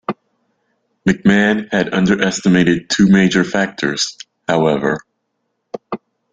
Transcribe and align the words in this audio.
McMahon 1.07 1.71
had 1.71 1.93
underestimated 1.93 2.89
two 2.89 3.07
major 3.07 3.43
factors, 3.43 4.17
however. 4.47 4.97